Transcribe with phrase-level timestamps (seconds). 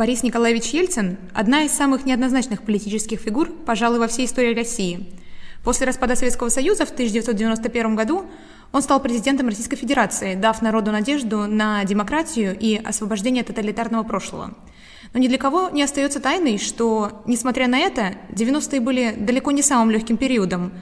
[0.00, 5.06] Борис Николаевич Ельцин– одна из самых неоднозначных политических фигур, пожалуй, во всей истории России.
[5.62, 8.24] После распада Советского Союза в 1991 году
[8.72, 14.56] он стал президентом Российской Федерации, дав народу надежду на демократию и освобождение тоталитарного прошлого.
[15.12, 19.60] Но ни для кого не остается тайной, что, несмотря на это, 90-е были далеко не
[19.60, 20.72] самым легким периодом.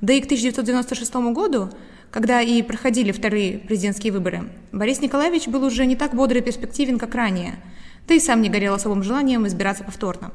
[0.00, 1.70] Да и к 1996 году,
[2.12, 7.00] когда и проходили вторые президентские выборы, Борис Николаевич был уже не так бодр и перспективен,
[7.00, 7.56] как ранее–
[8.08, 10.32] да и сам не горел особым желанием избираться повторно.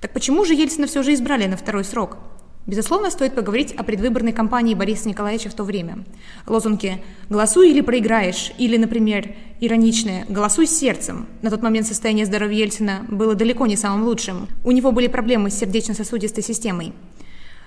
[0.00, 2.16] Так почему же Ельцина все же избрали на второй срок?
[2.64, 6.04] Безусловно, стоит поговорить о предвыборной кампании Бориса Николаевича в то время.
[6.46, 11.26] Лозунги «голосуй или проиграешь» или, например, ироничные «голосуй сердцем».
[11.42, 14.48] На тот момент состояние здоровья Ельцина было далеко не самым лучшим.
[14.64, 16.92] У него были проблемы с сердечно-сосудистой системой.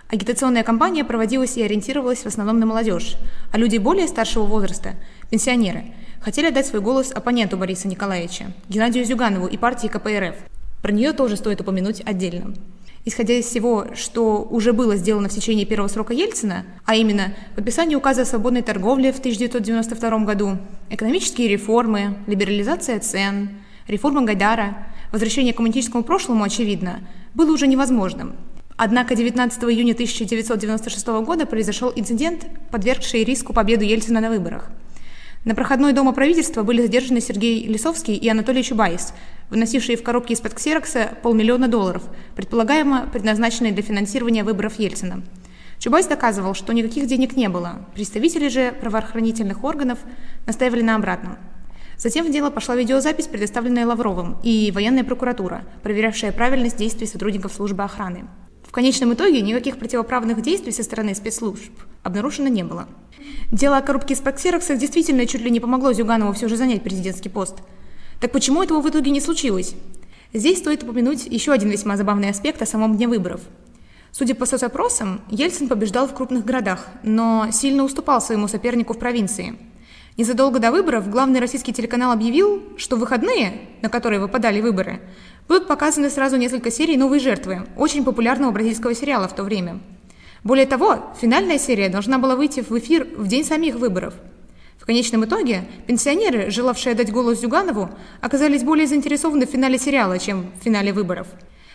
[0.08, 3.16] Агитационная кампания проводилась и ориентировалась в основном на молодежь,
[3.52, 4.96] а люди более старшего возраста,
[5.30, 5.86] пенсионеры,
[6.22, 10.36] хотели дать свой голос оппоненту Бориса Николаевича, Геннадию Зюганову и партии КПРФ.
[10.82, 12.54] Про нее тоже стоит упомянуть отдельно.
[13.04, 17.98] Исходя из всего, что уже было сделано в течение первого срока Ельцина, а именно подписание
[17.98, 20.58] указа о свободной торговле в 1992 году,
[20.92, 23.50] экономические реформы, либерализация цен,
[23.88, 27.00] реформа Гайдара, возвращение к коммунистическому прошлому, очевидно,
[27.34, 28.36] было уже невозможным.
[28.78, 34.70] Однако 19 июня 1996 года произошел инцидент, подвергший риску победу Ельцина на выборах–
[35.44, 39.14] на проходной дома правительства были задержаны Сергей Лисовский и Анатолий Чубайс,
[39.50, 42.04] выносившие в коробке из-под ксерокса полмиллиона долларов,
[42.36, 45.24] предполагаемо предназначенные для финансирования выборов Ельцина.
[45.80, 47.88] Чубайс доказывал, что никаких денег не было.
[47.96, 49.98] Представители же правоохранительных органов
[50.46, 51.40] настаивали на обратном.
[51.98, 57.84] Затем в дело пошла видеозапись, предоставленная Лавровым, и военная прокуратура, проверявшая правильность действий сотрудников службы
[57.84, 58.26] охраны.
[58.72, 62.88] В конечном итоге никаких противоправных действий со стороны спецслужб обнаружено не было.
[63.52, 67.28] Дело о коррупции с Паксерокса действительно чуть ли не помогло Зюганову все же занять президентский
[67.28, 67.58] пост.
[68.22, 69.76] Так почему этого в итоге не случилось?
[70.32, 73.42] Здесь стоит упомянуть еще один весьма забавный аспект о самом дне выборов.
[74.14, 79.58] Судя по соцопросам, Ельцин побеждал в крупных городах, но сильно уступал своему сопернику в провинции.
[80.16, 85.02] Незадолго до выборов главный российский телеканал объявил, что выходные, на которые выпадали выборы,
[85.52, 89.80] будут показаны сразу несколько серий «Новые жертвы», очень популярного бразильского сериала в то время.
[90.46, 94.14] Более того, финальная серия должна была выйти в эфир в день самих выборов.
[94.78, 97.90] В конечном итоге, пенсионеры, желавшие дать голос Зюганову,
[98.22, 101.28] оказались более заинтересованы в финале сериала, чем в финале выборов.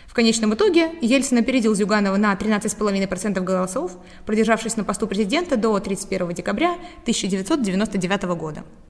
[0.07, 3.93] В конечном итоге Ельцин опередил Зюганова на 13,5% голосов,
[4.25, 8.65] продержавшись на посту президента до 31 декабря 1999 года.